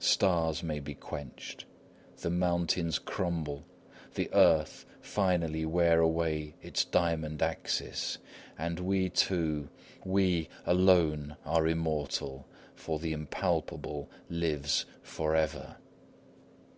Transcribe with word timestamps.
Stars 0.00 0.62
may 0.62 0.78
be 0.78 0.94
quenched, 0.94 1.64
the 2.20 2.28
mountains 2.28 2.98
crumble, 2.98 3.64
the 4.14 4.28
earth 4.34 4.84
finally 5.00 5.64
wear 5.64 6.00
away 6.00 6.52
its 6.60 6.84
diamond 6.84 7.40
axis; 7.40 8.18
but 8.58 8.80
we 8.80 9.08
two, 9.08 9.70
we 10.04 10.50
alone 10.66 11.38
are 11.46 11.66
immortal, 11.66 12.46
for 12.74 12.98
the 12.98 13.14
impalpable 13.14 14.10
lives 14.28 14.84
forever! 15.02 15.76